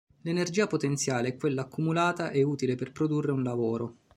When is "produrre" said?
2.91-3.33